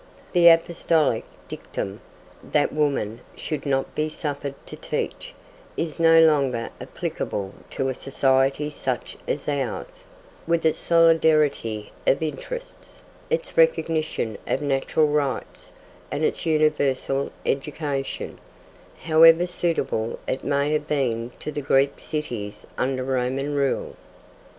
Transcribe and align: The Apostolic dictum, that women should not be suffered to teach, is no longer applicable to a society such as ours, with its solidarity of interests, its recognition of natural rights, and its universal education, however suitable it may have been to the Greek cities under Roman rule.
The 0.33 0.47
Apostolic 0.47 1.25
dictum, 1.47 2.01
that 2.51 2.73
women 2.73 3.21
should 3.35 3.67
not 3.67 3.93
be 3.93 4.09
suffered 4.09 4.55
to 4.65 4.75
teach, 4.75 5.35
is 5.77 5.99
no 5.99 6.19
longer 6.21 6.71
applicable 6.81 7.53
to 7.69 7.87
a 7.87 7.93
society 7.93 8.71
such 8.71 9.15
as 9.27 9.47
ours, 9.47 10.05
with 10.47 10.65
its 10.65 10.79
solidarity 10.79 11.91
of 12.07 12.23
interests, 12.23 13.03
its 13.29 13.55
recognition 13.55 14.39
of 14.47 14.59
natural 14.63 15.05
rights, 15.05 15.71
and 16.09 16.23
its 16.23 16.47
universal 16.47 17.31
education, 17.45 18.39
however 19.03 19.45
suitable 19.45 20.17
it 20.27 20.43
may 20.43 20.73
have 20.73 20.87
been 20.87 21.29
to 21.41 21.51
the 21.51 21.61
Greek 21.61 21.99
cities 21.99 22.65
under 22.75 23.03
Roman 23.03 23.53
rule. 23.53 23.95